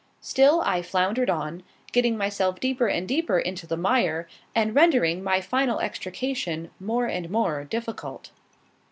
[0.21, 5.41] Still I floundered on, getting myself deeper and deeper in the mire, and rendering my
[5.41, 8.31] final extrication more and more difficult.